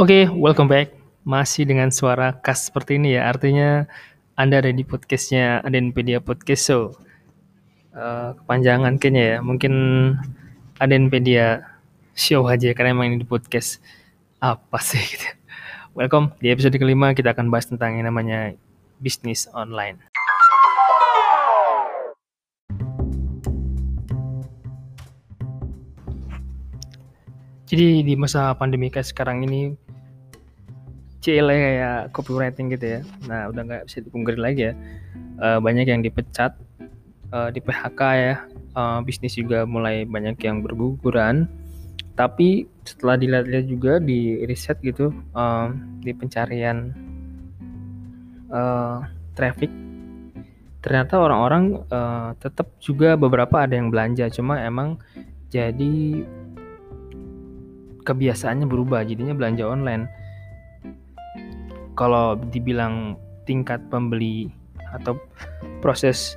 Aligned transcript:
Oke, 0.00 0.32
welcome 0.32 0.64
back. 0.64 0.96
Masih 1.28 1.68
dengan 1.68 1.92
suara 1.92 2.32
khas 2.40 2.72
seperti 2.72 2.96
ini 2.96 3.20
ya. 3.20 3.28
Artinya 3.28 3.84
Anda 4.32 4.64
ada 4.64 4.72
di 4.72 4.80
podcastnya 4.80 5.60
Adenpedia 5.60 6.24
Podcast 6.24 6.72
Show. 6.72 6.96
Uh, 7.92 8.32
kepanjangan 8.40 8.96
kayaknya 8.96 9.36
ya. 9.36 9.36
Mungkin 9.44 9.74
Adenpedia 10.80 11.68
Show 12.16 12.48
aja 12.48 12.72
karena 12.72 12.96
emang 12.96 13.12
ini 13.12 13.20
di 13.20 13.28
podcast. 13.28 13.76
Apa 14.40 14.80
sih 14.80 15.04
gitu. 15.04 15.36
Welcome. 15.92 16.32
Di 16.40 16.48
episode 16.48 16.80
kelima 16.80 17.12
kita 17.12 17.36
akan 17.36 17.52
bahas 17.52 17.68
tentang 17.68 18.00
yang 18.00 18.08
namanya 18.08 18.56
bisnis 19.04 19.52
online. 19.52 20.00
Jadi 27.70 28.02
di 28.02 28.18
masa 28.18 28.50
pandemi 28.58 28.90
kayak 28.90 29.14
sekarang 29.14 29.46
ini 29.46 29.78
cile 31.22 31.54
kayak 31.54 32.10
copywriting 32.10 32.66
gitu 32.74 32.98
ya. 32.98 33.00
Nah 33.30 33.46
udah 33.46 33.62
nggak 33.62 33.82
bisa 33.86 34.02
dipungkiri 34.02 34.40
lagi 34.42 34.62
ya. 34.66 34.74
Uh, 35.38 35.62
banyak 35.62 35.86
yang 35.86 36.02
dipecat, 36.02 36.58
uh, 37.30 37.46
di 37.54 37.62
PHK 37.62 38.00
ya. 38.18 38.34
Uh, 38.74 38.98
bisnis 39.06 39.38
juga 39.38 39.62
mulai 39.62 40.02
banyak 40.02 40.34
yang 40.42 40.66
berguguran. 40.66 41.46
Tapi 42.18 42.66
setelah 42.82 43.14
dilihat-lihat 43.14 43.66
juga 43.70 43.92
di 44.02 44.42
riset 44.50 44.82
gitu, 44.82 45.14
uh, 45.38 45.70
di 46.02 46.10
pencarian 46.10 46.90
uh, 48.50 49.06
traffic, 49.38 49.70
ternyata 50.82 51.22
orang-orang 51.22 51.86
uh, 51.88 52.34
tetap 52.42 52.66
juga 52.82 53.14
beberapa 53.14 53.62
ada 53.62 53.78
yang 53.78 53.94
belanja. 53.94 54.26
Cuma 54.28 54.58
emang 54.58 54.98
jadi 55.48 56.26
kebiasaannya 58.10 58.66
berubah 58.66 59.06
jadinya 59.06 59.32
belanja 59.38 59.62
online. 59.62 60.10
Kalau 61.94 62.34
dibilang 62.50 63.14
tingkat 63.46 63.78
pembeli 63.86 64.50
atau 64.90 65.14
proses 65.78 66.34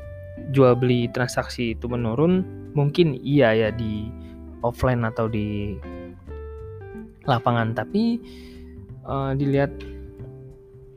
jual 0.54 0.78
beli 0.78 1.10
transaksi 1.10 1.74
itu 1.74 1.90
menurun 1.90 2.46
mungkin 2.78 3.18
iya 3.18 3.54
ya 3.58 3.70
di 3.74 4.14
offline 4.62 5.02
atau 5.02 5.26
di 5.26 5.74
lapangan. 7.26 7.74
Tapi 7.74 8.22
uh, 9.10 9.34
dilihat 9.34 9.74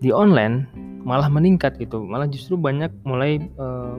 di 0.04 0.12
online 0.12 0.68
malah 1.06 1.32
meningkat 1.32 1.80
gitu. 1.80 2.04
Malah 2.04 2.28
justru 2.28 2.58
banyak 2.58 2.92
mulai 3.06 3.40
uh, 3.56 3.96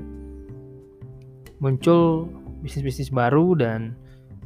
muncul 1.58 2.30
bisnis-bisnis 2.62 3.10
baru 3.10 3.58
dan 3.58 3.98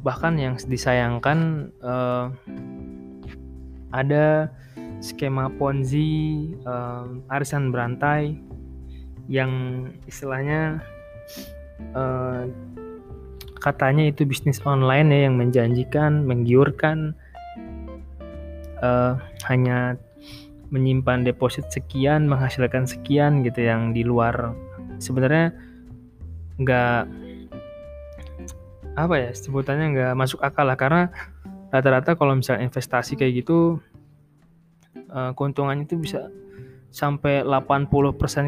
bahkan 0.02 0.34
yang 0.38 0.58
disayangkan 0.58 1.70
uh, 1.82 2.30
ada 3.94 4.50
skema 5.02 5.50
ponzi 5.58 6.50
uh, 6.66 7.06
arisan 7.30 7.70
berantai 7.70 8.38
yang 9.30 9.86
istilahnya 10.06 10.82
uh, 11.94 12.46
katanya 13.62 14.10
itu 14.10 14.26
bisnis 14.26 14.58
online 14.66 15.14
ya 15.14 15.30
yang 15.30 15.38
menjanjikan 15.38 16.26
menggiurkan 16.26 17.14
uh, 18.82 19.14
hanya 19.46 19.94
menyimpan 20.74 21.22
deposit 21.22 21.68
sekian 21.70 22.26
menghasilkan 22.26 22.88
sekian 22.88 23.46
gitu 23.46 23.62
yang 23.62 23.92
di 23.92 24.02
luar. 24.02 24.56
Sebenarnya 24.98 25.52
nggak 26.58 27.02
apa 28.92 29.14
ya 29.16 29.30
sebutannya 29.32 29.86
nggak 29.96 30.12
masuk 30.16 30.40
akal 30.44 30.68
lah 30.68 30.76
karena 30.76 31.08
rata-rata 31.72 32.12
kalau 32.12 32.36
misalnya 32.36 32.68
investasi 32.68 33.16
kayak 33.16 33.44
gitu 33.44 33.80
uh, 35.08 35.32
keuntungannya 35.32 35.88
itu 35.88 35.96
bisa 35.96 36.28
sampai 36.92 37.40
80% 37.40 37.88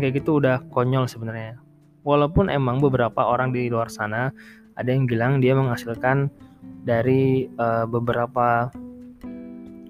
kayak 0.04 0.14
gitu 0.20 0.36
udah 0.36 0.60
konyol 0.68 1.08
sebenarnya. 1.08 1.56
Walaupun 2.04 2.52
emang 2.52 2.84
beberapa 2.84 3.24
orang 3.24 3.56
di 3.56 3.72
luar 3.72 3.88
sana 3.88 4.28
ada 4.76 4.90
yang 4.92 5.08
bilang 5.08 5.40
dia 5.40 5.56
menghasilkan 5.56 6.28
dari 6.84 7.48
uh, 7.56 7.88
beberapa 7.88 8.68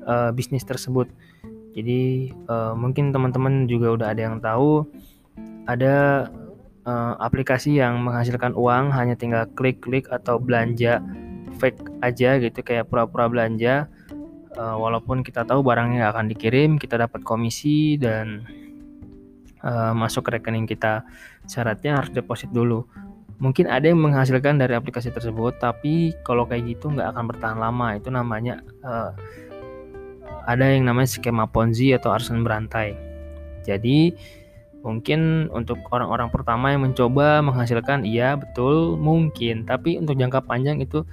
uh, 0.06 0.30
bisnis 0.30 0.62
tersebut. 0.62 1.10
Jadi 1.74 2.30
uh, 2.46 2.78
mungkin 2.78 3.10
teman-teman 3.10 3.66
juga 3.66 3.98
udah 3.98 4.08
ada 4.14 4.22
yang 4.22 4.38
tahu 4.38 4.86
ada 5.66 6.28
uh, 6.84 7.14
aplikasi 7.20 7.80
yang 7.80 8.00
menghasilkan 8.04 8.52
uang 8.56 8.92
hanya 8.92 9.16
tinggal 9.16 9.48
klik-klik 9.56 10.08
atau 10.08 10.36
belanja 10.40 11.00
fake 11.56 11.80
aja 12.04 12.36
gitu 12.40 12.60
kayak 12.60 12.88
pura-pura 12.88 13.28
belanja. 13.28 13.88
Uh, 14.54 14.78
walaupun 14.78 15.26
kita 15.26 15.42
tahu 15.42 15.66
barangnya 15.66 16.14
akan 16.14 16.30
dikirim 16.30 16.78
kita 16.78 16.94
dapat 16.94 17.26
komisi 17.26 17.98
dan 17.98 18.46
uh, 19.66 19.90
masuk 19.96 20.30
ke 20.30 20.38
rekening 20.38 20.68
kita. 20.68 21.02
Syaratnya 21.50 21.98
harus 21.98 22.14
deposit 22.14 22.54
dulu. 22.54 22.86
Mungkin 23.42 23.66
ada 23.66 23.90
yang 23.90 23.98
menghasilkan 23.98 24.62
dari 24.62 24.78
aplikasi 24.78 25.10
tersebut 25.10 25.58
tapi 25.58 26.14
kalau 26.22 26.46
kayak 26.46 26.78
gitu 26.78 26.94
nggak 26.94 27.10
akan 27.10 27.24
bertahan 27.26 27.58
lama. 27.58 27.98
Itu 27.98 28.14
namanya 28.14 28.62
uh, 28.86 29.10
ada 30.46 30.70
yang 30.70 30.86
namanya 30.86 31.10
skema 31.10 31.50
ponzi 31.50 31.90
atau 31.90 32.14
arisan 32.14 32.46
berantai. 32.46 32.94
Jadi 33.64 34.12
Mungkin 34.84 35.48
untuk 35.48 35.80
orang-orang 35.96 36.28
pertama 36.28 36.68
yang 36.68 36.84
mencoba 36.84 37.40
menghasilkan, 37.40 38.04
iya 38.04 38.36
betul 38.36 39.00
mungkin, 39.00 39.64
tapi 39.64 39.96
untuk 39.96 40.20
jangka 40.20 40.44
panjang 40.44 40.84
itu 40.84 41.08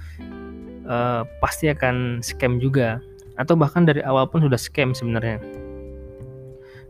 uh, 0.84 1.24
pasti 1.40 1.72
akan 1.72 2.20
scam 2.20 2.60
juga, 2.60 3.00
atau 3.40 3.56
bahkan 3.56 3.88
dari 3.88 4.04
awal 4.04 4.28
pun 4.28 4.44
sudah 4.44 4.60
scam 4.60 4.92
sebenarnya. 4.92 5.40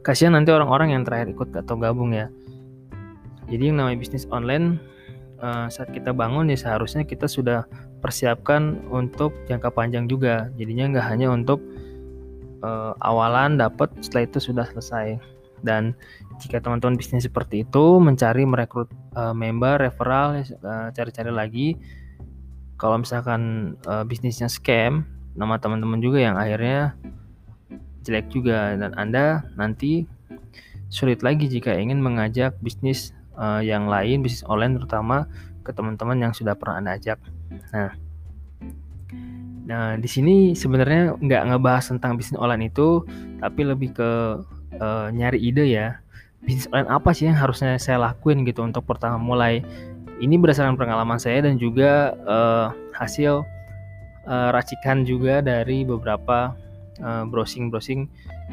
Kasihan 0.02 0.34
nanti 0.34 0.50
orang-orang 0.50 0.98
yang 0.98 1.06
terakhir 1.06 1.30
ikut 1.30 1.54
atau 1.54 1.78
gabung 1.78 2.10
ya. 2.10 2.26
Jadi 3.46 3.70
yang 3.70 3.78
namanya 3.78 4.02
bisnis 4.02 4.26
online 4.34 4.82
uh, 5.38 5.70
saat 5.70 5.94
kita 5.94 6.10
bangun 6.10 6.50
ya 6.50 6.58
seharusnya 6.58 7.06
kita 7.06 7.30
sudah 7.30 7.62
persiapkan 8.02 8.82
untuk 8.90 9.30
jangka 9.46 9.70
panjang 9.70 10.10
juga. 10.10 10.50
Jadinya 10.58 10.98
nggak 10.98 11.06
hanya 11.06 11.30
untuk 11.30 11.62
uh, 12.66 12.98
awalan 13.06 13.54
dapat 13.54 13.94
setelah 14.02 14.26
itu 14.26 14.38
sudah 14.42 14.66
selesai 14.74 15.22
dan 15.62 15.94
jika 16.42 16.58
teman-teman 16.58 16.98
bisnis 16.98 17.26
seperti 17.26 17.62
itu 17.62 18.02
mencari 18.02 18.42
merekrut 18.42 18.90
uh, 19.14 19.32
member 19.32 19.78
referral 19.78 20.42
uh, 20.42 20.90
cari-cari 20.90 21.30
lagi 21.30 21.68
kalau 22.76 22.98
misalkan 22.98 23.74
uh, 23.86 24.02
bisnisnya 24.02 24.50
scam 24.50 25.06
nama 25.38 25.56
teman-teman 25.56 26.02
juga 26.02 26.18
yang 26.18 26.34
akhirnya 26.34 26.98
jelek 28.02 28.26
juga. 28.34 28.74
Dan 28.74 28.92
anda 28.98 29.46
nanti 29.54 30.04
sulit 30.90 31.22
lagi 31.22 31.46
jika 31.46 31.72
ingin 31.78 32.02
mengajak 32.02 32.58
bisnis 32.58 33.14
uh, 33.38 33.62
yang 33.62 33.86
lain 33.86 34.20
bisnis 34.20 34.42
online 34.50 34.76
terutama 34.76 35.30
ke 35.62 35.70
teman-teman 35.70 36.18
yang 36.18 36.32
sudah 36.34 36.58
pernah 36.58 36.82
anda 36.82 36.98
ajak. 36.98 37.22
Nah 37.70 37.94
Nah, 39.62 39.94
di 39.94 40.10
sini 40.10 40.58
sebenarnya 40.58 41.14
nggak 41.22 41.42
ngebahas 41.54 41.94
tentang 41.94 42.18
bisnis 42.18 42.34
online 42.34 42.66
itu, 42.68 43.06
tapi 43.38 43.62
lebih 43.62 43.94
ke 43.94 44.10
uh, 44.78 45.12
nyari 45.12 45.40
ide 45.42 45.66
ya 45.68 45.98
bisnis 46.42 46.66
online 46.74 46.90
apa 46.90 47.10
sih 47.14 47.30
yang 47.30 47.38
harusnya 47.38 47.78
saya 47.78 48.02
lakuin 48.02 48.42
gitu 48.42 48.66
untuk 48.66 48.82
pertama 48.82 49.18
mulai 49.18 49.62
ini 50.22 50.38
berdasarkan 50.38 50.78
pengalaman 50.78 51.18
saya 51.18 51.42
dan 51.42 51.58
juga 51.58 52.14
uh, 52.26 52.70
hasil 52.94 53.42
uh, 54.26 54.48
racikan 54.54 55.02
juga 55.02 55.42
dari 55.42 55.82
beberapa 55.82 56.54
uh, 57.02 57.24
browsing-browsing 57.26 58.06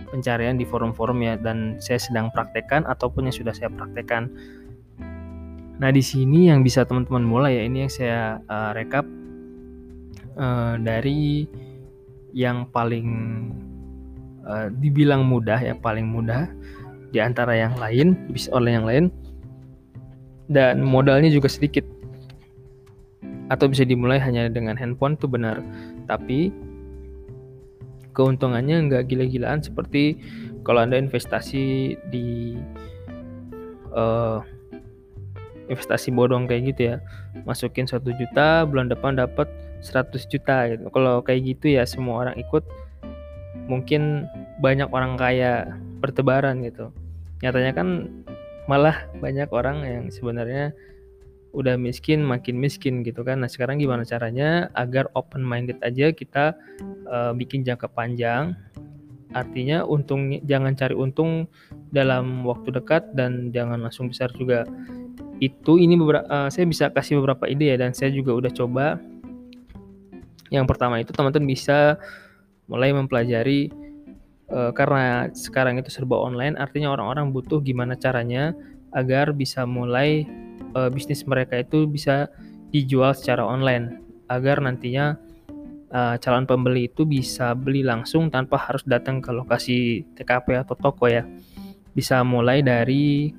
pencarian 0.09 0.57
di 0.57 0.65
forum-forum 0.65 1.21
ya 1.21 1.33
dan 1.37 1.77
saya 1.77 2.01
sedang 2.01 2.33
praktekkan 2.33 2.85
ataupun 2.89 3.29
yang 3.29 3.35
sudah 3.35 3.53
saya 3.53 3.69
praktekkan. 3.69 4.31
Nah 5.79 5.89
di 5.93 6.03
sini 6.03 6.51
yang 6.51 6.65
bisa 6.65 6.83
teman-teman 6.83 7.23
mulai 7.23 7.61
ya 7.61 7.63
ini 7.69 7.87
yang 7.87 7.91
saya 7.91 8.21
uh, 8.49 8.71
rekap 8.73 9.05
uh, 10.35 10.75
dari 10.81 11.47
yang 12.33 12.69
paling 12.69 13.07
uh, 14.49 14.67
dibilang 14.81 15.29
mudah 15.29 15.61
ya 15.61 15.77
paling 15.77 16.09
mudah 16.09 16.49
di 17.13 17.21
antara 17.21 17.53
yang 17.53 17.77
lain 17.77 18.17
bisa 18.33 18.49
oleh 18.51 18.73
yang 18.73 18.85
lain. 18.89 19.05
Dan 20.49 20.81
modalnya 20.81 21.29
juga 21.29 21.45
sedikit. 21.45 21.85
Atau 23.53 23.69
bisa 23.69 23.85
dimulai 23.85 24.17
hanya 24.17 24.49
dengan 24.49 24.73
handphone 24.73 25.13
itu 25.13 25.29
benar. 25.29 25.61
Tapi 26.09 26.49
keuntungannya 28.17 28.89
nggak 28.89 29.13
gila-gilaan 29.13 29.61
seperti 29.61 30.17
kalau 30.65 30.81
anda 30.81 30.97
investasi 30.97 31.95
di 32.09 32.57
uh, 33.93 34.41
investasi 35.69 36.09
bodong 36.09 36.49
kayak 36.49 36.73
gitu 36.73 36.81
ya. 36.93 36.95
Masukin 37.45 37.85
satu 37.85 38.09
juta 38.17 38.65
bulan 38.65 38.89
depan 38.89 39.21
dapat 39.21 39.45
100 39.85 40.17
juta 40.29 40.57
gitu. 40.73 40.89
Kalau 40.89 41.21
kayak 41.21 41.41
gitu 41.45 41.77
ya 41.77 41.85
semua 41.85 42.25
orang 42.25 42.35
ikut 42.41 42.65
mungkin 43.69 44.25
banyak 44.59 44.89
orang 44.89 45.15
kaya 45.15 45.77
bertebaran 46.01 46.65
gitu. 46.65 46.89
Nyatanya 47.45 47.71
kan 47.77 47.87
malah 48.65 49.05
banyak 49.21 49.47
orang 49.53 49.85
yang 49.85 50.05
sebenarnya 50.09 50.73
udah 51.49 51.77
miskin 51.77 52.21
makin 52.21 52.57
miskin 52.57 53.01
gitu 53.01 53.25
kan. 53.25 53.41
Nah 53.41 53.49
sekarang 53.49 53.81
gimana 53.81 54.05
caranya 54.05 54.69
agar 54.77 55.09
open 55.17 55.41
minded 55.41 55.81
aja 55.81 56.13
kita 56.13 56.53
uh, 57.09 57.31
bikin 57.33 57.65
jangka 57.65 57.89
panjang? 57.89 58.53
Artinya 59.33 59.85
untung 59.85 60.41
jangan 60.45 60.73
cari 60.73 60.97
untung 60.97 61.45
dalam 61.93 62.45
waktu 62.45 62.73
dekat 62.73 63.13
dan 63.13 63.53
jangan 63.53 63.81
langsung 63.81 64.09
besar 64.09 64.29
juga. 64.33 64.65
Itu 65.41 65.77
ini 65.81 65.97
beberapa 65.97 66.25
uh, 66.29 66.49
saya 66.49 66.65
bisa 66.69 66.89
kasih 66.93 67.21
beberapa 67.21 67.49
ide 67.49 67.73
ya 67.73 67.77
dan 67.77 67.93
saya 67.93 68.13
juga 68.13 68.33
udah 68.33 68.51
coba. 68.53 68.97
Yang 70.49 70.65
pertama 70.65 70.97
itu 70.97 71.13
teman-teman 71.13 71.45
bisa 71.45 71.97
mulai 72.69 72.93
mempelajari 72.93 73.73
uh, 74.53 74.71
karena 74.71 75.27
sekarang 75.33 75.81
itu 75.81 75.89
serba 75.89 76.15
online 76.15 76.55
artinya 76.55 76.93
orang-orang 76.93 77.33
butuh 77.33 77.59
gimana 77.59 77.97
caranya 77.97 78.53
agar 78.93 79.33
bisa 79.33 79.65
mulai 79.65 80.25
uh, 80.77 80.89
bisnis 80.89 81.25
mereka 81.25 81.59
itu 81.59 81.89
bisa 81.89 82.29
dijual 82.69 83.17
secara 83.17 83.41
online 83.41 84.01
agar 84.29 84.61
nantinya 84.61 85.17
uh, 85.93 86.15
calon 86.21 86.45
pembeli 86.45 86.89
itu 86.89 87.05
bisa 87.05 87.57
beli 87.57 87.81
langsung 87.81 88.29
tanpa 88.29 88.61
harus 88.61 88.85
datang 88.85 89.21
ke 89.21 89.33
lokasi 89.33 90.05
TKP 90.13 90.61
atau 90.61 90.77
toko 90.77 91.09
ya 91.09 91.25
bisa 91.97 92.21
mulai 92.21 92.61
dari 92.61 93.33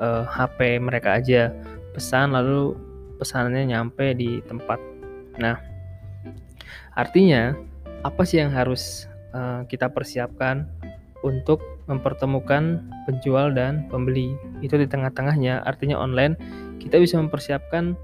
uh, 0.00 0.24
HP 0.24 0.80
mereka 0.80 1.20
aja 1.20 1.52
pesan 1.92 2.34
lalu 2.34 2.74
pesanannya 3.20 3.70
nyampe 3.70 4.16
di 4.18 4.42
tempat. 4.42 4.80
Nah, 5.38 5.56
artinya 6.98 7.54
apa 8.04 8.22
sih 8.28 8.38
yang 8.38 8.52
harus 8.52 9.08
uh, 9.32 9.64
kita 9.66 9.88
persiapkan 9.88 10.68
untuk 11.24 11.64
mempertemukan 11.88 12.84
penjual 13.08 13.50
dan 13.50 13.88
pembeli? 13.88 14.36
Itu 14.60 14.76
di 14.76 14.84
tengah-tengahnya. 14.84 15.64
Artinya 15.64 15.96
online 15.96 16.36
kita 16.78 17.00
bisa 17.00 17.16
mempersiapkan 17.16 17.96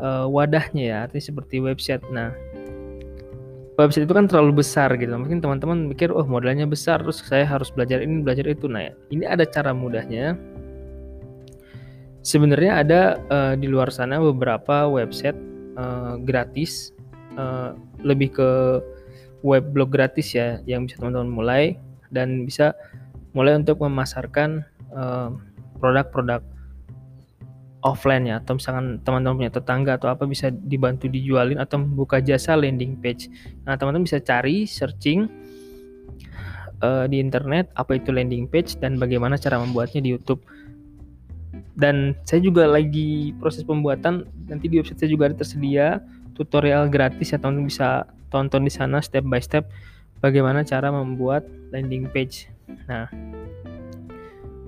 uh, 0.00 0.24
wadahnya 0.26 0.84
ya. 0.84 0.98
Artinya 1.06 1.24
seperti 1.28 1.60
website. 1.60 2.02
Nah 2.08 2.32
website 3.76 4.08
itu 4.08 4.16
kan 4.16 4.24
terlalu 4.24 4.64
besar 4.64 4.96
gitu. 4.96 5.12
Mungkin 5.12 5.44
teman-teman 5.44 5.92
mikir 5.92 6.08
oh 6.08 6.24
modalnya 6.24 6.64
besar 6.64 7.04
terus 7.04 7.20
saya 7.20 7.44
harus 7.44 7.68
belajar 7.68 8.00
ini 8.00 8.24
belajar 8.24 8.48
itu. 8.48 8.64
Nah 8.66 8.88
ini 9.12 9.28
ada 9.28 9.44
cara 9.44 9.76
mudahnya. 9.76 10.34
Sebenarnya 12.26 12.82
ada 12.82 13.00
uh, 13.30 13.54
di 13.54 13.70
luar 13.70 13.92
sana 13.94 14.18
beberapa 14.18 14.90
website 14.90 15.38
uh, 15.78 16.18
gratis, 16.18 16.90
uh, 17.36 17.76
lebih 18.02 18.34
ke 18.34 18.50
web 19.44 19.70
blog 19.70 19.94
gratis 19.94 20.34
ya, 20.34 20.58
yang 20.66 20.88
bisa 20.88 20.98
teman-teman 20.98 21.30
mulai 21.30 21.62
dan 22.10 22.48
bisa 22.48 22.74
mulai 23.36 23.54
untuk 23.54 23.78
memasarkan 23.84 24.64
produk-produk 25.76 26.40
uh, 26.40 26.54
offline 27.84 28.26
ya, 28.26 28.42
atau 28.42 28.58
misalkan 28.58 28.98
teman-teman 29.06 29.46
punya 29.46 29.52
tetangga 29.52 29.94
atau 29.94 30.10
apa 30.10 30.26
bisa 30.26 30.50
dibantu 30.50 31.06
dijualin 31.06 31.60
atau 31.62 31.78
membuka 31.78 32.18
jasa 32.18 32.58
landing 32.58 32.98
page. 32.98 33.30
Nah 33.62 33.78
teman-teman 33.78 34.08
bisa 34.08 34.18
cari 34.18 34.66
searching 34.66 35.30
uh, 36.82 37.06
di 37.06 37.22
internet 37.22 37.70
apa 37.78 38.00
itu 38.00 38.10
landing 38.10 38.50
page 38.50 38.74
dan 38.82 38.98
bagaimana 38.98 39.38
cara 39.38 39.62
membuatnya 39.62 40.02
di 40.02 40.10
YouTube. 40.16 40.42
Dan 41.76 42.16
saya 42.24 42.40
juga 42.40 42.64
lagi 42.64 43.36
proses 43.36 43.60
pembuatan 43.62 44.24
nanti 44.48 44.66
di 44.66 44.80
website 44.80 44.96
saya 45.04 45.12
juga 45.12 45.28
ada 45.28 45.36
tersedia 45.36 46.00
tutorial 46.36 46.92
gratis 46.92 47.32
ya 47.32 47.40
teman 47.40 47.64
bisa 47.64 48.04
tonton 48.28 48.68
di 48.68 48.72
sana 48.72 49.00
step 49.00 49.24
by 49.24 49.40
step 49.40 49.66
bagaimana 50.20 50.62
cara 50.62 50.92
membuat 50.92 51.48
landing 51.72 52.06
page. 52.12 52.52
Nah 52.86 53.08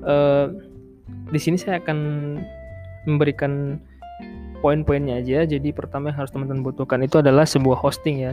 uh, 0.03 0.49
di 1.29 1.39
sini 1.41 1.61
saya 1.61 1.79
akan 1.79 1.99
memberikan 3.05 3.77
poin-poinnya 4.65 5.23
aja. 5.23 5.47
Jadi 5.47 5.71
pertama 5.71 6.11
yang 6.11 6.25
harus 6.25 6.33
teman-teman 6.35 6.65
butuhkan 6.67 7.01
itu 7.05 7.21
adalah 7.23 7.47
sebuah 7.47 7.79
hosting 7.79 8.27
ya. 8.27 8.33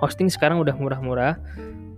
Hosting 0.00 0.32
sekarang 0.32 0.60
udah 0.60 0.74
murah-murah 0.74 1.38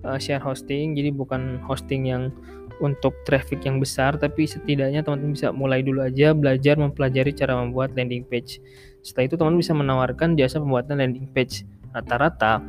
uh, 0.05 0.19
share 0.19 0.43
hosting. 0.43 0.99
Jadi 0.99 1.15
bukan 1.15 1.63
hosting 1.65 2.11
yang 2.11 2.35
untuk 2.83 3.17
traffic 3.25 3.65
yang 3.65 3.81
besar 3.81 4.17
tapi 4.21 4.45
setidaknya 4.45 5.01
teman-teman 5.01 5.33
bisa 5.33 5.49
mulai 5.51 5.81
dulu 5.81 6.05
aja 6.05 6.37
belajar 6.37 6.77
mempelajari 6.77 7.33
cara 7.33 7.57
membuat 7.57 7.97
landing 7.97 8.27
page. 8.27 8.61
Setelah 9.01 9.25
itu 9.31 9.35
teman-teman 9.39 9.61
bisa 9.63 9.73
menawarkan 9.73 10.29
jasa 10.35 10.61
pembuatan 10.61 10.99
landing 10.99 11.29
page. 11.31 11.65
Rata-rata 11.95 12.61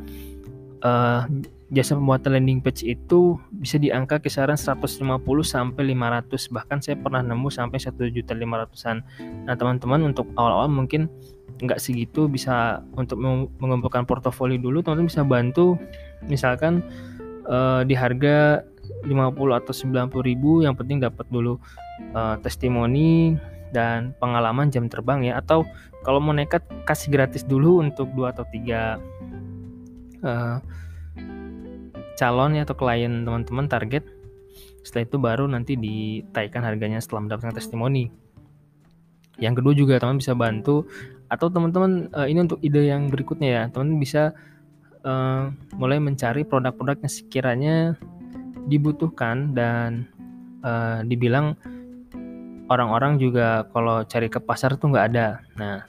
uh, 0.86 1.28
jasa 1.68 1.98
pembuatan 1.98 2.40
landing 2.40 2.64
page 2.64 2.86
itu 2.88 3.36
bisa 3.52 3.76
di 3.76 3.92
angka 3.92 4.24
kisaran 4.24 4.56
150 4.56 5.04
sampai 5.44 5.92
500 5.92 6.48
bahkan 6.54 6.78
saya 6.80 6.96
pernah 6.96 7.20
nemu 7.20 7.48
sampai 7.52 7.76
1 7.76 7.92
juta 8.08 8.32
500an 8.32 9.04
nah 9.44 9.52
teman-teman 9.52 10.08
untuk 10.08 10.32
awal-awal 10.32 10.72
mungkin 10.72 11.12
nggak 11.58 11.80
segitu 11.82 12.30
bisa 12.30 12.86
untuk 12.94 13.18
mengumpulkan 13.58 14.06
portofolio 14.06 14.58
dulu. 14.58 14.78
Teman-teman 14.82 15.10
bisa 15.10 15.22
bantu 15.26 15.74
misalkan 16.26 16.86
uh, 17.50 17.82
di 17.82 17.98
harga 17.98 18.62
50 19.04 19.60
atau 19.60 19.72
90 19.72 20.28
ribu 20.28 20.64
yang 20.64 20.74
penting 20.74 21.00
dapat 21.02 21.26
dulu 21.28 21.60
uh, 22.12 22.36
testimoni 22.40 23.36
dan 23.72 24.16
pengalaman 24.16 24.72
jam 24.72 24.88
terbang 24.88 25.24
ya. 25.24 25.40
Atau 25.40 25.68
kalau 26.02 26.22
mau 26.22 26.32
nekat 26.32 26.64
kasih 26.88 27.12
gratis 27.12 27.44
dulu 27.44 27.84
untuk 27.84 28.08
dua 28.16 28.32
atau 28.32 28.46
tiga 28.48 28.96
uh, 30.24 30.58
calon 32.18 32.58
ya 32.58 32.66
atau 32.66 32.74
klien 32.74 33.22
teman-teman 33.22 33.66
target. 33.70 34.04
Setelah 34.82 35.04
itu 35.04 35.16
baru 35.20 35.44
nanti 35.46 35.76
ditaikan 35.76 36.64
harganya 36.64 36.98
setelah 36.98 37.28
mendapatkan 37.28 37.54
testimoni. 37.54 38.08
Yang 39.38 39.62
kedua 39.62 39.72
juga 39.76 39.94
teman 40.02 40.18
bisa 40.18 40.34
bantu 40.34 40.88
atau 41.30 41.46
teman-teman 41.46 42.10
uh, 42.10 42.26
ini 42.26 42.42
untuk 42.42 42.58
ide 42.64 42.90
yang 42.90 43.06
berikutnya 43.06 43.48
ya. 43.48 43.62
Teman 43.70 44.00
bisa 44.00 44.34
uh, 45.06 45.52
mulai 45.78 46.02
mencari 46.02 46.42
produk-produk 46.42 46.98
yang 47.04 47.12
sekiranya 47.12 47.76
dibutuhkan 48.68 49.56
dan 49.56 50.06
uh, 50.62 51.00
dibilang 51.02 51.56
orang-orang 52.68 53.16
juga 53.16 53.64
kalau 53.72 54.04
cari 54.04 54.28
ke 54.28 54.38
pasar 54.38 54.76
tuh 54.76 54.92
nggak 54.92 55.06
ada. 55.12 55.40
Nah, 55.56 55.88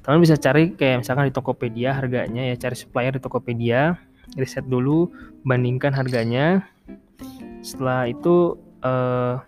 teman 0.00 0.22
bisa 0.22 0.38
cari 0.38 0.72
kayak 0.72 1.02
misalkan 1.02 1.28
di 1.28 1.34
Tokopedia 1.34 1.90
harganya 1.92 2.42
ya 2.46 2.54
cari 2.54 2.78
supplier 2.78 3.12
di 3.18 3.22
Tokopedia, 3.22 3.98
riset 4.38 4.64
dulu, 4.70 5.10
bandingkan 5.42 5.90
harganya. 5.90 6.62
Setelah 7.66 8.06
itu 8.06 8.54
uh, 8.86 9.42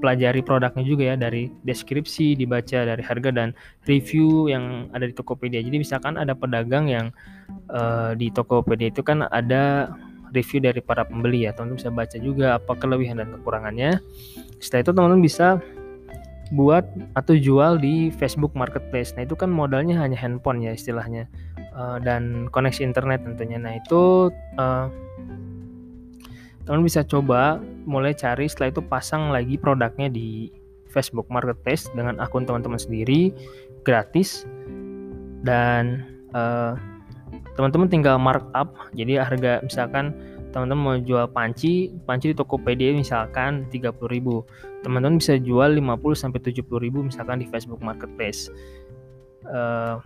pelajari 0.00 0.40
produknya 0.40 0.82
juga 0.86 1.02
ya 1.12 1.14
dari 1.14 1.52
deskripsi, 1.62 2.34
dibaca 2.34 2.86
dari 2.86 3.02
harga 3.02 3.30
dan 3.30 3.54
review 3.86 4.50
yang 4.50 4.88
ada 4.90 5.06
di 5.06 5.14
Tokopedia. 5.14 5.62
Jadi 5.62 5.76
misalkan 5.82 6.18
ada 6.18 6.32
pedagang 6.34 6.90
yang 6.90 7.06
uh, 7.70 8.16
di 8.16 8.32
Tokopedia 8.32 8.90
itu 8.90 9.02
kan 9.04 9.26
ada 9.30 9.94
review 10.32 10.62
dari 10.62 10.80
para 10.82 11.06
pembeli 11.06 11.46
ya. 11.46 11.54
Teman-teman 11.54 11.78
bisa 11.78 11.90
baca 11.90 12.16
juga 12.18 12.46
apa 12.58 12.72
kelebihan 12.78 13.18
dan 13.18 13.34
kekurangannya. 13.38 13.98
Setelah 14.62 14.82
itu 14.82 14.92
teman-teman 14.94 15.22
bisa 15.24 15.48
buat 16.50 16.82
atau 17.14 17.38
jual 17.38 17.78
di 17.78 18.10
Facebook 18.10 18.54
Marketplace. 18.58 19.14
Nah 19.14 19.22
itu 19.22 19.38
kan 19.38 19.50
modalnya 19.50 19.98
hanya 20.02 20.18
handphone 20.18 20.62
ya 20.62 20.74
istilahnya. 20.74 21.30
Uh, 21.70 22.02
dan 22.02 22.50
koneksi 22.50 22.82
internet 22.82 23.22
tentunya. 23.22 23.56
Nah 23.56 23.78
itu 23.78 24.34
uh, 24.58 24.90
teman 26.66 26.82
bisa 26.82 27.06
coba 27.06 27.62
mulai 27.86 28.14
cari 28.14 28.50
setelah 28.50 28.74
itu 28.74 28.82
pasang 28.82 29.30
lagi 29.30 29.54
produknya 29.54 30.10
di 30.10 30.50
Facebook 30.90 31.30
Marketplace 31.30 31.86
dengan 31.94 32.18
akun 32.18 32.42
teman-teman 32.42 32.78
sendiri 32.78 33.30
gratis 33.86 34.44
dan 35.46 36.04
uh, 36.34 36.74
teman-teman 37.54 37.88
tinggal 37.90 38.16
markup 38.16 38.72
jadi 38.96 39.22
harga 39.22 39.60
misalkan 39.62 40.16
teman-teman 40.50 40.82
mau 40.82 40.96
jual 40.98 41.30
panci 41.30 41.94
panci 42.04 42.34
di 42.34 42.36
Tokopedia 42.36 42.90
misalkan 42.90 43.70
30.000 43.70 43.94
teman-teman 44.82 45.20
bisa 45.20 45.36
jual 45.38 45.76
50 45.76 46.16
sampai 46.16 46.40
70.000 46.42 47.06
misalkan 47.06 47.38
di 47.40 47.46
Facebook 47.48 47.80
Marketplace. 47.80 48.48
Uh, 49.46 50.00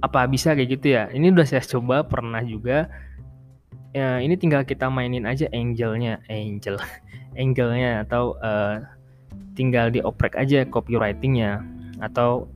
apa 0.00 0.24
bisa 0.30 0.56
kayak 0.56 0.80
gitu 0.80 0.96
ya? 0.96 1.10
Ini 1.12 1.34
udah 1.34 1.46
saya 1.46 1.62
coba 1.66 2.06
pernah 2.06 2.40
juga. 2.40 2.88
Ya, 3.90 4.22
ini 4.22 4.38
tinggal 4.38 4.62
kita 4.62 4.86
mainin 4.86 5.26
aja 5.26 5.50
angelnya 5.50 6.22
angel 6.30 6.78
angelnya 7.42 8.06
atau 8.06 8.38
uh, 8.38 8.78
tinggal 9.58 9.90
dioprek 9.90 10.38
aja 10.38 10.62
copywritingnya 10.62 11.58
atau 11.98 12.46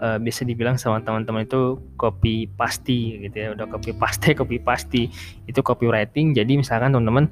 uh, 0.00 0.18
bisa 0.20 0.42
dibilang 0.44 0.76
sama 0.76 1.00
teman-teman 1.00 1.44
itu 1.44 1.80
copy 1.96 2.48
pasti 2.56 3.20
gitu 3.28 3.36
ya. 3.36 3.48
Udah 3.52 3.66
copy 3.68 3.92
paste 3.96 4.34
copy 4.40 4.56
pasti. 4.60 5.08
Itu 5.48 5.60
copywriting. 5.60 6.36
Jadi 6.36 6.60
misalkan 6.60 6.92
teman-teman 6.92 7.28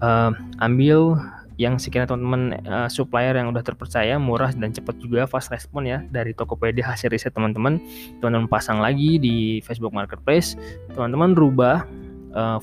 uh, 0.00 0.30
ambil 0.60 1.18
yang 1.60 1.76
sekiranya 1.76 2.16
teman-teman 2.16 2.64
uh, 2.64 2.88
supplier 2.88 3.36
yang 3.36 3.52
udah 3.52 3.60
terpercaya 3.60 4.16
murah 4.16 4.50
dan 4.56 4.72
cepat 4.72 4.98
juga 4.98 5.28
fast 5.28 5.52
respon 5.52 5.84
ya 5.84 6.00
dari 6.08 6.32
Tokopedia 6.32 6.88
hasil 6.88 7.12
riset 7.12 7.36
teman-teman. 7.36 7.78
Teman-teman 8.18 8.48
pasang 8.48 8.80
lagi 8.80 9.20
di 9.20 9.60
Facebook 9.62 9.92
Marketplace. 9.92 10.56
Teman-teman 10.96 11.36
rubah 11.36 11.84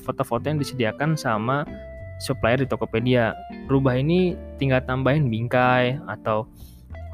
foto-foto 0.02 0.42
uh, 0.42 0.50
yang 0.50 0.58
disediakan 0.58 1.14
sama 1.14 1.62
supplier 2.20 2.60
di 2.60 2.68
Tokopedia. 2.68 3.32
Rubah 3.66 3.96
ini 3.96 4.36
tinggal 4.60 4.84
tambahin 4.84 5.32
bingkai 5.32 5.98
atau 6.10 6.50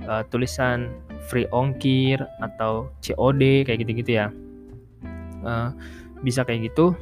uh, 0.04 0.26
tulisan 0.28 0.90
free 1.26 1.46
ongkir 1.50 2.22
atau 2.38 2.90
COD 3.02 3.66
kayak 3.66 3.78
gitu-gitu 3.82 4.22
ya. 4.22 4.26
Uh, 5.42 5.70
bisa 6.22 6.46
kayak 6.46 6.72
gitu. 6.72 6.94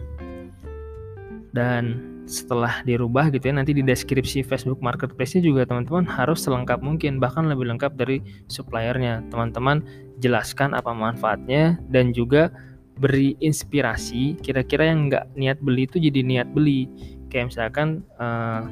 Dan 1.55 2.15
setelah 2.25 2.81
dirubah 2.89 3.29
gitu 3.29 3.53
ya 3.53 3.55
nanti 3.61 3.77
di 3.77 3.85
deskripsi 3.85 4.41
Facebook 4.49 4.81
Marketplace-nya 4.81 5.45
juga 5.45 5.69
teman-teman 5.69 6.09
harus 6.09 6.41
selengkap 6.41 6.81
mungkin 6.81 7.21
bahkan 7.21 7.45
lebih 7.47 7.69
lengkap 7.69 7.95
dari 8.01 8.25
suppliernya. 8.49 9.23
Teman-teman 9.29 9.85
jelaskan 10.25 10.73
apa 10.73 10.91
manfaatnya 10.97 11.77
dan 11.93 12.17
juga 12.17 12.49
beri 12.97 13.37
inspirasi. 13.45 14.41
Kira-kira 14.41 14.89
yang 14.89 15.13
nggak 15.13 15.37
niat 15.37 15.59
beli 15.61 15.85
itu 15.85 16.01
jadi 16.01 16.21
niat 16.25 16.49
beli. 16.57 16.89
Kayak 17.29 17.53
misalkan 17.53 18.03
uh, 18.17 18.65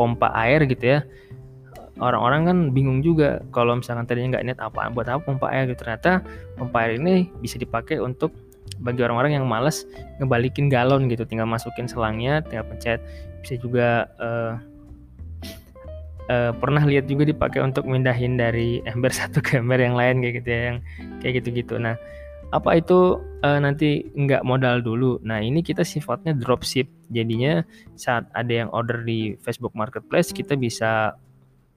pompa 0.00 0.32
air 0.32 0.64
gitu 0.64 0.98
ya 0.98 1.00
orang-orang 2.00 2.42
kan 2.48 2.58
bingung 2.72 3.04
juga 3.04 3.44
kalau 3.52 3.76
misalkan 3.76 4.08
tadinya 4.08 4.38
nggak 4.38 4.44
niat 4.48 4.60
apa 4.62 4.88
buat 4.92 5.08
apa 5.10 5.20
pompa 5.20 5.52
air 5.52 5.68
gitu. 5.68 5.84
Ternyata 5.84 6.24
pompa 6.56 6.88
air 6.88 6.96
ini 6.96 7.28
bisa 7.44 7.60
dipakai 7.60 8.00
untuk 8.00 8.32
bagi 8.80 9.04
orang-orang 9.04 9.36
yang 9.36 9.44
males 9.44 9.84
ngebalikin 10.16 10.72
galon 10.72 11.10
gitu. 11.12 11.28
Tinggal 11.28 11.44
masukin 11.44 11.84
selangnya 11.84 12.40
tinggal 12.46 12.64
pencet. 12.64 13.02
Bisa 13.44 13.60
juga 13.60 14.08
uh, 14.22 14.56
uh, 16.32 16.52
pernah 16.56 16.82
lihat 16.86 17.10
juga 17.10 17.28
dipakai 17.28 17.60
untuk 17.60 17.84
mindahin 17.84 18.40
dari 18.40 18.80
ember 18.88 19.12
satu 19.18 19.44
ke 19.44 19.60
ember 19.60 19.78
yang 19.82 19.98
lain 19.98 20.24
kayak 20.24 20.34
gitu 20.42 20.48
ya 20.48 20.60
yang 20.72 20.78
kayak 21.20 21.34
gitu-gitu. 21.42 21.76
Nah 21.76 21.98
apa 22.52 22.76
itu 22.76 23.16
uh, 23.44 23.58
nanti 23.60 24.12
nggak 24.12 24.44
modal 24.44 24.84
dulu? 24.84 25.16
Nah 25.24 25.40
ini 25.40 25.64
kita 25.64 25.84
sifatnya 25.84 26.36
dropship. 26.36 26.88
Jadinya 27.12 27.64
saat 27.96 28.28
ada 28.36 28.52
yang 28.64 28.68
order 28.72 29.04
di 29.04 29.36
Facebook 29.40 29.72
Marketplace 29.72 30.32
kita 30.36 30.56
bisa 30.56 31.16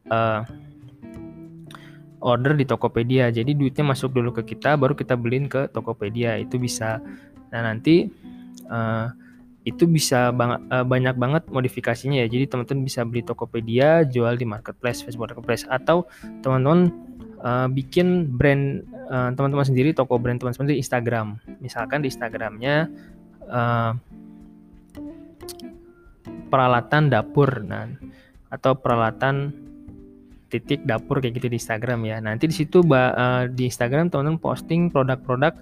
uh, 0.10 0.42
order 2.22 2.58
di 2.58 2.66
Tokopedia. 2.66 3.30
Jadi 3.30 3.54
duitnya 3.54 3.86
masuk 3.86 4.14
dulu 4.14 4.34
ke 4.34 4.56
kita, 4.56 4.74
baru 4.76 4.98
kita 4.98 5.14
beliin 5.14 5.46
ke 5.46 5.70
Tokopedia. 5.70 6.38
Itu 6.42 6.58
bisa. 6.58 6.98
Nah 7.54 7.62
nanti 7.62 8.10
uh, 8.70 9.14
itu 9.66 9.90
bisa 9.90 10.30
banget 10.30 10.62
uh, 10.70 10.86
banyak 10.86 11.16
banget 11.18 11.44
modifikasinya 11.50 12.22
ya. 12.22 12.28
Jadi 12.30 12.46
teman-teman 12.50 12.86
bisa 12.86 13.02
beli 13.06 13.26
Tokopedia, 13.26 14.06
jual 14.06 14.38
di 14.38 14.46
marketplace, 14.46 15.02
Facebook 15.02 15.34
Marketplace, 15.34 15.66
atau 15.66 16.06
teman-teman 16.46 16.94
uh, 17.42 17.68
bikin 17.70 18.30
brand 18.30 18.86
uh, 19.10 19.34
teman-teman 19.34 19.66
sendiri, 19.66 19.94
toko 19.94 20.22
brand 20.22 20.38
teman-teman 20.38 20.70
di 20.70 20.78
Instagram. 20.78 21.42
Misalkan 21.62 22.06
di 22.06 22.14
Instagramnya 22.14 22.90
uh, 23.50 23.98
peralatan 26.50 27.10
dapur, 27.10 27.66
nah 27.66 27.90
atau 28.54 28.78
peralatan 28.78 29.52
titik 30.50 30.86
dapur 30.86 31.20
kayak 31.20 31.42
gitu 31.42 31.48
di 31.50 31.58
Instagram 31.58 32.06
ya. 32.06 32.22
Nanti 32.22 32.46
di 32.46 32.56
situ 32.56 32.86
uh, 32.86 33.50
di 33.50 33.68
Instagram 33.68 34.14
teman-teman 34.14 34.38
posting 34.38 34.94
produk-produk 34.94 35.54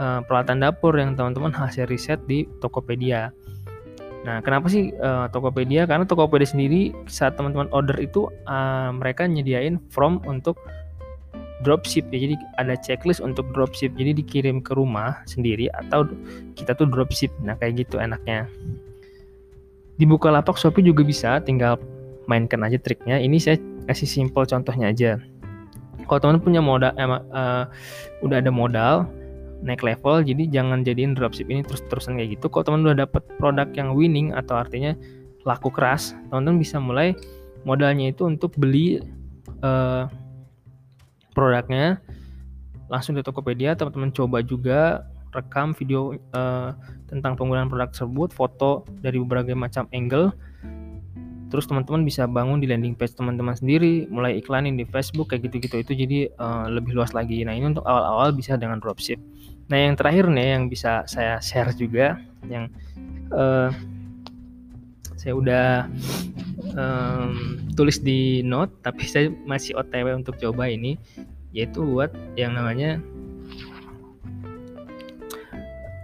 uh, 0.00 0.20
peralatan 0.24 0.64
dapur 0.64 0.96
yang 0.96 1.14
teman-teman 1.14 1.52
hasil 1.52 1.86
riset 1.86 2.18
di 2.24 2.48
Tokopedia. 2.64 3.30
Nah, 4.26 4.42
kenapa 4.42 4.66
sih 4.66 4.90
uh, 4.98 5.30
Tokopedia? 5.30 5.86
Karena 5.86 6.02
Tokopedia 6.02 6.48
sendiri 6.48 6.90
saat 7.06 7.38
teman-teman 7.38 7.70
order 7.70 7.94
itu 8.02 8.26
uh, 8.50 8.90
mereka 8.90 9.28
nyediain 9.28 9.78
form 9.92 10.18
untuk 10.26 10.58
dropship 11.62 12.10
ya. 12.10 12.26
Jadi 12.26 12.34
ada 12.58 12.74
checklist 12.80 13.22
untuk 13.22 13.46
dropship. 13.54 13.94
Jadi 13.94 14.18
dikirim 14.18 14.58
ke 14.64 14.74
rumah 14.74 15.22
sendiri 15.30 15.70
atau 15.70 16.08
kita 16.58 16.74
tuh 16.74 16.90
dropship. 16.90 17.30
Nah, 17.46 17.54
kayak 17.60 17.86
gitu 17.86 18.02
enaknya. 18.02 18.50
Di 19.98 20.06
Bukalapak 20.06 20.54
Shopee 20.54 20.86
juga 20.86 21.02
bisa, 21.02 21.42
tinggal 21.42 21.78
mainkan 22.30 22.62
aja 22.62 22.78
triknya. 22.78 23.18
Ini 23.18 23.38
saya 23.42 23.58
kasih 23.88 24.06
simple 24.06 24.44
contohnya 24.44 24.92
aja. 24.92 25.16
Kalau 26.04 26.20
teman 26.20 26.40
punya 26.40 26.60
modal 26.60 26.92
eh, 26.94 27.08
uh, 27.08 27.64
udah 28.24 28.36
ada 28.40 28.52
modal 28.52 29.08
naik 29.58 29.82
level 29.82 30.22
jadi 30.22 30.46
jangan 30.54 30.86
jadiin 30.86 31.18
dropship 31.18 31.50
ini 31.50 31.66
terus-terusan 31.66 32.20
kayak 32.20 32.38
gitu. 32.38 32.46
Kalau 32.52 32.64
teman 32.68 32.84
udah 32.86 33.08
dapat 33.08 33.24
produk 33.40 33.68
yang 33.74 33.96
winning 33.96 34.30
atau 34.36 34.60
artinya 34.60 34.94
laku 35.42 35.72
keras 35.72 36.14
teman-teman 36.28 36.60
bisa 36.60 36.76
mulai 36.78 37.16
modalnya 37.66 38.12
itu 38.12 38.28
untuk 38.28 38.54
beli 38.54 39.02
uh, 39.64 40.06
produknya 41.34 41.98
langsung 42.88 43.18
di 43.18 43.24
Tokopedia. 43.24 43.74
Teman-teman 43.74 44.14
coba 44.14 44.40
juga 44.44 45.04
rekam 45.32 45.76
video 45.76 46.16
uh, 46.32 46.72
tentang 47.08 47.36
penggunaan 47.36 47.68
produk 47.68 47.92
tersebut 47.92 48.32
foto 48.32 48.88
dari 49.04 49.20
berbagai 49.20 49.56
macam 49.56 49.84
angle 49.92 50.32
terus 51.48 51.64
teman-teman 51.64 52.04
bisa 52.04 52.28
bangun 52.28 52.60
di 52.60 52.68
landing 52.68 52.92
page 52.92 53.16
teman-teman 53.16 53.56
sendiri 53.56 54.04
mulai 54.12 54.36
iklanin 54.38 54.76
di 54.76 54.84
Facebook 54.84 55.32
kayak 55.32 55.48
gitu-gitu. 55.48 55.80
Itu 55.80 55.92
jadi 55.96 56.18
uh, 56.36 56.68
lebih 56.68 56.92
luas 56.92 57.16
lagi. 57.16 57.40
Nah 57.44 57.56
ini 57.56 57.72
untuk 57.72 57.84
awal-awal 57.88 58.36
bisa 58.36 58.60
dengan 58.60 58.80
dropship. 58.80 59.16
Nah 59.68 59.76
yang 59.76 59.96
terakhir 59.96 60.28
nih 60.28 60.56
yang 60.56 60.68
bisa 60.72 61.04
saya 61.08 61.40
share 61.40 61.72
juga 61.76 62.20
yang 62.48 62.72
uh, 63.32 63.72
saya 65.18 65.34
udah 65.34 65.68
um, 66.78 67.58
tulis 67.74 67.98
di 68.00 68.40
note 68.46 68.70
tapi 68.86 69.04
saya 69.12 69.28
masih 69.44 69.74
OTW 69.74 70.14
untuk 70.14 70.38
coba 70.38 70.70
ini 70.70 70.96
yaitu 71.52 71.80
buat 71.80 72.12
yang 72.36 72.54
namanya 72.54 73.00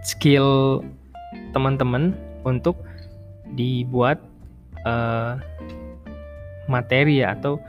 skill 0.05 0.81
teman-teman 1.57 2.13
untuk 2.45 2.77
dibuat 3.55 4.21
uh, 4.85 5.41
materi 6.71 7.21
ya 7.21 7.37
atau 7.37 7.61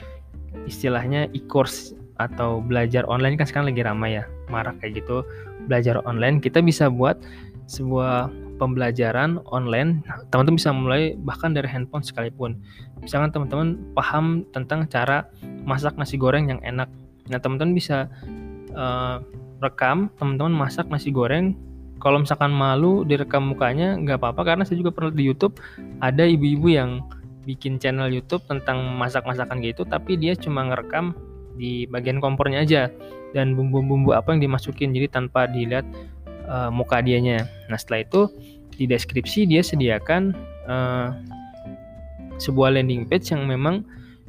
istilahnya 0.67 1.27
e-course 1.35 1.91
atau 2.15 2.63
belajar 2.63 3.03
online. 3.11 3.35
Kan 3.35 3.47
sekarang 3.47 3.75
lagi 3.75 3.83
ramai 3.83 4.21
ya 4.21 4.23
marak 4.47 4.79
kayak 4.79 5.03
gitu. 5.03 5.23
Belajar 5.67 5.99
online 6.07 6.39
kita 6.39 6.63
bisa 6.63 6.87
buat 6.87 7.19
sebuah 7.67 8.31
pembelajaran 8.55 9.43
online. 9.51 9.99
Teman-teman 10.31 10.57
bisa 10.57 10.71
mulai 10.71 11.17
bahkan 11.19 11.51
dari 11.51 11.67
handphone 11.67 12.05
sekalipun. 12.05 12.55
Misalkan 13.03 13.35
teman-teman 13.35 13.75
paham 13.91 14.47
tentang 14.55 14.87
cara 14.87 15.27
masak 15.67 15.99
nasi 15.99 16.15
goreng 16.15 16.47
yang 16.47 16.61
enak. 16.63 16.87
Nah 17.27 17.39
teman-teman 17.41 17.75
bisa 17.75 18.07
uh, 18.71 19.19
rekam 19.59 20.11
teman-teman 20.19 20.53
masak 20.55 20.87
nasi 20.87 21.11
goreng 21.11 21.55
kalau 22.05 22.21
misalkan 22.21 22.53
malu 22.53 23.01
direkam 23.01 23.49
mukanya 23.49 23.97
nggak 23.97 24.21
apa-apa. 24.21 24.53
Karena 24.53 24.61
saya 24.61 24.77
juga 24.77 24.93
pernah 24.93 25.09
di 25.09 25.25
YouTube 25.25 25.57
ada 26.05 26.21
ibu-ibu 26.21 26.69
yang 26.69 27.01
bikin 27.49 27.81
channel 27.81 28.13
YouTube 28.13 28.45
tentang 28.45 28.93
masak-masakan 28.93 29.61
gitu 29.65 29.85
tapi 29.85 30.13
dia 30.17 30.37
cuma 30.37 30.69
ngerekam 30.69 31.17
di 31.57 31.89
bagian 31.89 32.21
kompornya 32.21 32.61
aja. 32.61 32.93
Dan 33.33 33.57
bumbu-bumbu 33.57 34.13
apa 34.13 34.37
yang 34.37 34.45
dimasukin 34.45 34.93
jadi 34.93 35.09
tanpa 35.09 35.49
dilihat 35.49 35.81
uh, 36.45 36.69
muka 36.69 37.01
dianya. 37.01 37.49
Nah 37.73 37.77
setelah 37.81 38.05
itu 38.05 38.21
di 38.77 38.85
deskripsi 38.85 39.49
dia 39.49 39.65
sediakan 39.65 40.37
uh, 40.69 41.09
sebuah 42.37 42.77
landing 42.77 43.09
page 43.09 43.33
yang 43.33 43.49
memang 43.49 43.81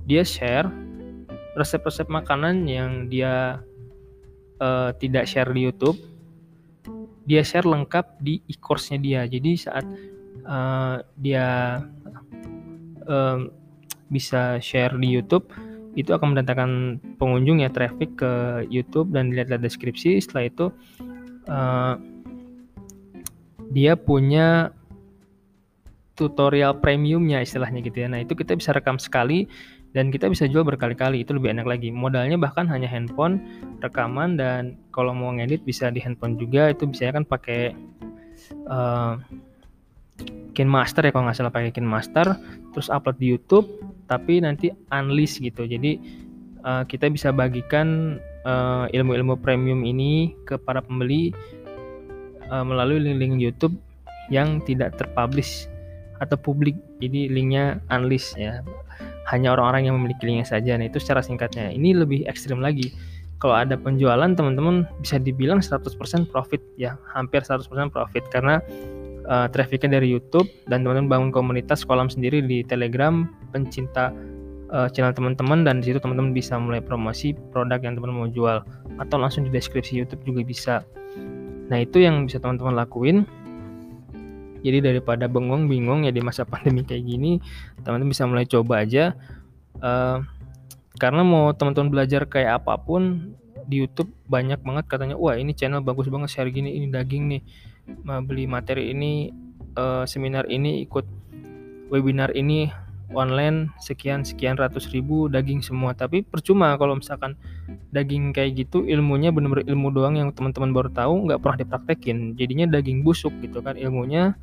dia 0.09 0.25
share 0.25 0.65
resep-resep 1.61 2.09
makanan 2.09 2.65
yang 2.65 3.13
dia 3.13 3.61
uh, 4.65 4.97
tidak 4.97 5.29
share 5.29 5.53
di 5.53 5.69
YouTube 5.69 6.16
dia 7.27 7.43
share 7.43 7.67
lengkap 7.67 8.23
di 8.23 8.41
e-course-nya 8.47 8.99
dia. 9.03 9.21
Jadi 9.27 9.51
saat 9.59 9.85
uh, 10.47 11.03
dia 11.19 11.83
um, 13.05 13.51
bisa 14.07 14.63
share 14.63 14.95
di 14.95 15.11
YouTube 15.11 15.51
itu 15.97 16.13
akan 16.13 16.37
mendatangkan 16.37 17.03
pengunjung 17.17 17.65
ya 17.65 17.73
traffic 17.73 18.21
ke 18.21 18.33
YouTube 18.71 19.11
dan 19.11 19.33
dilihat 19.35 19.59
deskripsi. 19.59 20.23
Setelah 20.23 20.45
itu 20.47 20.67
uh, 21.51 21.99
dia 23.75 23.99
punya 23.99 24.71
tutorial 26.17 26.81
premiumnya 26.81 27.45
istilahnya 27.45 27.85
gitu 27.85 28.07
ya. 28.07 28.09
Nah 28.09 28.25
itu 28.25 28.33
kita 28.33 28.57
bisa 28.57 28.73
rekam 28.73 28.97
sekali 28.97 29.51
dan 29.97 30.13
kita 30.13 30.29
bisa 30.29 30.45
jual 30.45 30.61
berkali-kali 30.61 31.25
itu 31.25 31.33
lebih 31.33 31.57
enak 31.57 31.65
lagi. 31.65 31.89
Modalnya 31.89 32.37
bahkan 32.37 32.69
hanya 32.69 32.85
handphone 32.85 33.41
rekaman 33.81 34.37
dan 34.37 34.77
kalau 34.93 35.17
mau 35.17 35.33
ngedit 35.33 35.65
bisa 35.65 35.89
di 35.89 36.05
handphone 36.05 36.37
juga. 36.37 36.69
Itu 36.69 36.85
bisa 36.85 37.09
kan 37.09 37.25
pakai 37.25 37.73
uh, 38.69 39.17
KineMaster 40.53 41.01
ya 41.01 41.17
kalau 41.17 41.33
nggak 41.33 41.37
salah 41.41 41.49
pakai 41.49 41.73
KineMaster 41.73 42.29
terus 42.77 42.93
upload 42.93 43.17
di 43.17 43.33
YouTube 43.33 43.65
tapi 44.05 44.45
nanti 44.45 44.69
unleash 44.93 45.41
gitu. 45.41 45.65
Jadi 45.65 45.97
uh, 46.61 46.85
kita 46.85 47.09
bisa 47.09 47.33
bagikan 47.33 48.21
uh, 48.45 48.85
ilmu-ilmu 48.93 49.41
premium 49.41 49.81
ini 49.81 50.37
ke 50.45 50.61
para 50.61 50.85
pembeli 50.85 51.33
uh, 52.53 52.69
melalui 52.69 53.01
link-link 53.01 53.41
YouTube 53.41 53.81
yang 54.29 54.61
tidak 54.69 54.93
terpublish 55.01 55.73
atau 56.21 56.37
publik 56.37 56.77
jadi 57.01 57.29
linknya 57.29 57.81
unleash 57.93 58.33
ya 58.41 58.65
hanya 59.27 59.55
orang-orang 59.59 59.91
yang 59.91 59.95
memiliki 59.99 60.23
linknya 60.27 60.47
saja. 60.47 60.79
Nah, 60.79 60.87
itu 60.87 61.03
secara 61.03 61.21
singkatnya. 61.21 61.75
Ini 61.75 61.99
lebih 61.99 62.27
ekstrim 62.31 62.63
lagi. 62.63 62.95
Kalau 63.43 63.53
ada 63.53 63.77
penjualan, 63.77 64.33
teman-teman 64.33 64.89
bisa 65.03 65.21
dibilang 65.21 65.61
100% 65.61 65.93
profit 66.33 66.63
ya, 66.81 66.97
hampir 67.13 67.45
100% 67.45 67.69
profit 67.93 68.25
karena 68.33 68.65
uh, 69.29 69.47
trafficnya 69.51 70.01
dari 70.01 70.09
YouTube 70.09 70.49
dan 70.71 70.87
teman-teman 70.87 71.11
bangun 71.11 71.31
komunitas 71.35 71.85
kolam 71.85 72.09
sendiri 72.09 72.41
di 72.41 72.65
Telegram 72.65 73.29
pencinta 73.53 74.15
uh, 74.73 74.89
channel 74.89 75.13
teman-teman 75.13 75.67
dan 75.67 75.83
di 75.83 75.93
situ 75.93 75.99
teman-teman 76.01 76.33
bisa 76.33 76.57
mulai 76.57 76.81
promosi 76.81 77.35
produk 77.53 77.83
yang 77.83 77.99
teman-teman 77.99 78.27
mau 78.27 78.31
jual 78.31 78.63
atau 79.03 79.17
langsung 79.21 79.45
di 79.45 79.51
deskripsi 79.53 80.01
YouTube 80.01 80.23
juga 80.25 80.41
bisa. 80.47 80.75
Nah, 81.67 81.83
itu 81.83 82.01
yang 82.01 82.25
bisa 82.25 82.39
teman-teman 82.39 82.79
lakuin. 82.79 83.27
Jadi 84.67 84.83
daripada 84.83 85.31
bengong 85.31 85.71
bingung 85.71 86.03
ya 86.03 86.11
di 86.11 86.19
masa 86.19 86.43
pandemi 86.51 86.83
kayak 86.83 87.07
gini, 87.07 87.39
teman-teman 87.87 88.11
bisa 88.11 88.27
mulai 88.27 88.47
coba 88.51 88.83
aja. 88.83 89.15
Uh, 89.79 90.27
karena 90.99 91.23
mau 91.23 91.55
teman-teman 91.55 91.93
belajar 91.93 92.27
kayak 92.27 92.65
apa 92.65 92.81
pun 92.81 93.31
di 93.71 93.85
YouTube 93.87 94.11
banyak 94.27 94.59
banget 94.63 94.85
katanya, 94.91 95.15
wah 95.15 95.39
ini 95.39 95.55
channel 95.55 95.83
bagus 95.83 96.11
banget 96.11 96.35
share 96.35 96.51
gini, 96.51 96.75
ini 96.75 96.87
daging 96.91 97.25
nih, 97.31 97.43
beli 98.25 98.47
materi 98.47 98.95
ini, 98.95 99.31
uh, 99.77 100.07
seminar 100.09 100.49
ini, 100.49 100.87
ikut 100.87 101.05
webinar 101.91 102.35
ini 102.35 102.71
online 103.15 103.71
sekian 103.79 104.27
sekian 104.27 104.59
ratus 104.59 104.91
ribu 104.91 105.31
daging 105.31 105.63
semua. 105.63 105.95
Tapi 105.95 106.27
percuma 106.27 106.75
kalau 106.81 106.99
misalkan 106.99 107.39
daging 107.95 108.35
kayak 108.35 108.67
gitu 108.67 108.83
ilmunya 108.87 109.31
bener-bener 109.31 109.67
ilmu 109.69 109.95
doang 109.95 110.19
yang 110.19 110.31
teman-teman 110.35 110.75
baru 110.75 110.91
tahu 110.91 111.31
nggak 111.31 111.41
pernah 111.43 111.59
dipraktekin. 111.63 112.19
Jadinya 112.35 112.67
daging 112.67 113.07
busuk 113.07 113.33
gitu 113.45 113.63
kan 113.63 113.79
ilmunya 113.79 114.35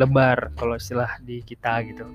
lebar 0.00 0.52
kalau 0.56 0.80
istilah 0.80 1.20
di 1.24 1.44
kita 1.44 1.84
gitu. 1.84 2.06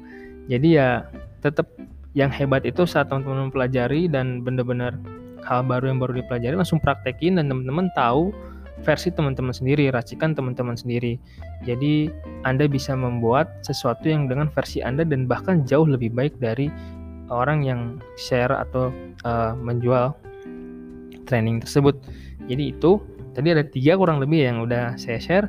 Jadi 0.49 0.77
ya 0.77 1.05
tetap 1.41 1.69
yang 2.17 2.29
hebat 2.33 2.67
itu 2.67 2.83
saat 2.83 3.07
teman-teman 3.07 3.49
mempelajari 3.49 4.11
dan 4.11 4.43
bener-bener 4.43 4.97
hal 5.45 5.65
baru 5.65 5.89
yang 5.89 5.99
baru 6.01 6.13
dipelajari 6.21 6.53
langsung 6.53 6.77
praktekin 6.77 7.39
dan 7.39 7.49
teman-teman 7.49 7.89
tahu 7.97 8.29
versi 8.81 9.13
teman-teman 9.13 9.53
sendiri, 9.53 9.91
racikan 9.93 10.33
teman-teman 10.33 10.73
sendiri. 10.73 11.19
Jadi 11.67 12.09
Anda 12.47 12.65
bisa 12.65 12.97
membuat 12.97 13.61
sesuatu 13.61 14.09
yang 14.09 14.25
dengan 14.25 14.49
versi 14.49 14.81
Anda 14.81 15.05
dan 15.05 15.29
bahkan 15.29 15.67
jauh 15.67 15.85
lebih 15.85 16.15
baik 16.15 16.39
dari 16.41 16.71
orang 17.31 17.63
yang 17.63 17.81
share 18.19 18.51
atau 18.51 18.89
uh, 19.23 19.53
menjual 19.55 20.17
training 21.29 21.63
tersebut. 21.63 21.95
Jadi 22.49 22.75
itu 22.75 22.99
tadi 23.31 23.47
ada 23.55 23.63
tiga 23.63 23.95
kurang 23.95 24.19
lebih 24.19 24.43
yang 24.43 24.65
udah 24.65 24.97
saya 24.99 25.21
share. 25.21 25.47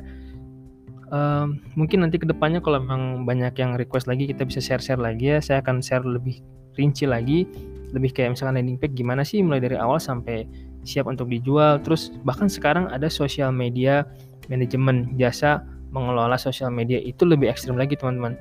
Uh, 1.13 1.53
mungkin 1.77 2.01
nanti 2.01 2.17
ke 2.17 2.25
depannya 2.25 2.57
kalau 2.57 2.81
memang 2.81 3.27
banyak 3.29 3.53
yang 3.61 3.77
request 3.77 4.09
lagi 4.09 4.25
kita 4.25 4.47
bisa 4.47 4.63
share-share 4.63 5.01
lagi 5.01 5.35
ya. 5.35 5.37
Saya 5.43 5.61
akan 5.61 5.83
share 5.83 6.01
lebih 6.01 6.41
rinci 6.73 7.05
lagi, 7.05 7.45
lebih 7.93 8.13
kayak 8.15 8.33
misalkan 8.33 8.57
landing 8.57 8.79
page 8.81 8.97
gimana 8.97 9.21
sih 9.21 9.45
mulai 9.45 9.61
dari 9.61 9.77
awal 9.77 10.01
sampai 10.01 10.47
siap 10.83 11.07
untuk 11.07 11.31
dijual. 11.31 11.79
Terus 11.81 12.11
bahkan 12.23 12.47
sekarang 12.47 12.87
ada 12.91 13.07
sosial 13.07 13.51
media 13.51 14.07
manajemen 14.47 15.15
jasa 15.15 15.63
mengelola 15.93 16.35
sosial 16.35 16.73
media 16.73 16.97
itu 16.99 17.23
lebih 17.23 17.47
ekstrim 17.47 17.77
lagi 17.77 17.95
teman-teman. 17.95 18.35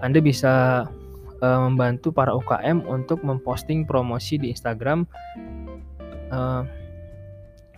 Anda 0.00 0.18
bisa 0.18 0.84
uh, 1.44 1.60
membantu 1.68 2.10
para 2.10 2.32
UKM 2.32 2.88
untuk 2.88 3.20
memposting 3.20 3.84
promosi 3.84 4.40
di 4.40 4.48
Instagram 4.50 5.04
uh, 6.32 6.64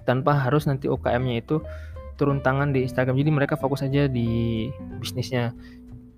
tanpa 0.06 0.34
harus 0.34 0.66
nanti 0.70 0.86
UKM-nya 0.86 1.42
itu 1.42 1.58
turun 2.14 2.38
tangan 2.38 2.70
di 2.70 2.86
Instagram. 2.86 3.18
Jadi 3.18 3.30
mereka 3.34 3.54
fokus 3.58 3.82
aja 3.82 4.06
di 4.06 4.70
bisnisnya. 5.02 5.50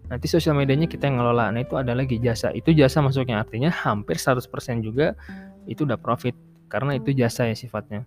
Nanti 0.04 0.28
sosial 0.28 0.52
medianya 0.52 0.84
kita 0.84 1.08
yang 1.08 1.16
ngelola. 1.16 1.48
Nah, 1.48 1.64
itu 1.64 1.80
ada 1.80 1.96
lagi 1.96 2.20
jasa. 2.20 2.52
Itu 2.52 2.76
jasa 2.76 3.00
masuknya 3.00 3.40
artinya 3.40 3.72
hampir 3.72 4.20
100% 4.20 4.44
juga 4.84 5.16
itu 5.64 5.88
udah 5.88 5.96
profit 5.96 6.36
karena 6.74 6.98
itu 6.98 7.14
jasa 7.14 7.46
ya 7.46 7.54
sifatnya. 7.54 8.02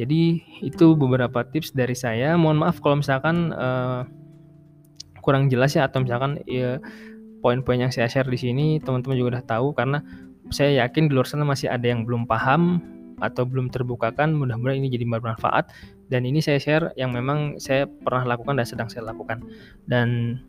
Jadi 0.00 0.40
itu 0.64 0.96
beberapa 0.96 1.44
tips 1.44 1.76
dari 1.76 1.92
saya. 1.92 2.32
Mohon 2.40 2.64
maaf 2.64 2.80
kalau 2.80 3.04
misalkan 3.04 3.52
uh, 3.52 4.08
kurang 5.20 5.52
jelas 5.52 5.76
ya 5.76 5.84
atau 5.84 6.00
misalkan 6.00 6.40
ya, 6.48 6.80
poin-poin 7.44 7.76
yang 7.84 7.92
saya 7.92 8.08
share 8.08 8.24
di 8.24 8.40
sini 8.40 8.66
teman-teman 8.80 9.20
juga 9.20 9.36
udah 9.36 9.44
tahu 9.44 9.76
karena 9.76 10.00
saya 10.48 10.80
yakin 10.80 11.12
di 11.12 11.12
luar 11.12 11.28
sana 11.28 11.44
masih 11.44 11.68
ada 11.68 11.84
yang 11.84 12.08
belum 12.08 12.24
paham 12.24 12.80
atau 13.20 13.44
belum 13.44 13.68
terbukakan. 13.68 14.32
Mudah-mudahan 14.32 14.80
ini 14.80 14.88
jadi 14.88 15.04
bermanfaat 15.04 15.68
dan 16.08 16.24
ini 16.24 16.40
saya 16.40 16.56
share 16.56 16.96
yang 16.96 17.12
memang 17.12 17.60
saya 17.60 17.84
pernah 17.84 18.24
lakukan 18.24 18.56
dan 18.56 18.64
sedang 18.64 18.88
saya 18.88 19.04
lakukan 19.12 19.44
dan 19.84 20.40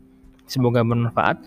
semoga 0.48 0.80
bermanfaat. 0.80 1.44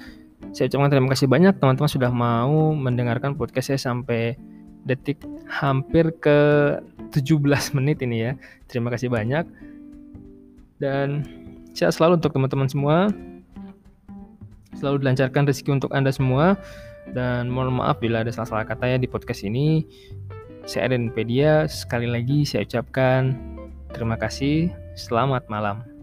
Saya 0.53 0.69
ucapkan 0.69 0.93
terima 0.93 1.09
kasih 1.09 1.25
banyak 1.25 1.57
teman-teman 1.57 1.89
sudah 1.89 2.13
mau 2.13 2.77
mendengarkan 2.77 3.33
podcast 3.33 3.73
saya 3.73 3.81
sampai 3.81 4.37
detik 4.85 5.17
hampir 5.49 6.13
ke 6.21 6.37
17 7.11 7.75
menit 7.77 7.99
ini 8.05 8.29
ya. 8.29 8.31
Terima 8.69 8.93
kasih 8.93 9.09
banyak. 9.09 9.43
Dan 10.77 11.25
sehat 11.73 11.97
selalu 11.97 12.21
untuk 12.21 12.31
teman-teman 12.31 12.69
semua. 12.69 12.97
Selalu 14.77 15.01
dilancarkan 15.01 15.49
rezeki 15.49 15.81
untuk 15.81 15.91
Anda 15.91 16.13
semua. 16.13 16.55
Dan 17.09 17.49
mohon 17.49 17.81
maaf 17.81 17.97
bila 18.01 18.21
ada 18.21 18.31
salah-salah 18.33 18.65
kata 18.65 18.95
ya 18.95 18.97
di 19.01 19.09
podcast 19.09 19.41
ini. 19.45 19.85
Saya 20.65 20.89
Pedia, 21.13 21.69
sekali 21.69 22.09
lagi 22.09 22.41
saya 22.41 22.65
ucapkan 22.65 23.37
terima 23.93 24.17
kasih. 24.17 24.73
Selamat 24.97 25.45
malam. 25.45 25.94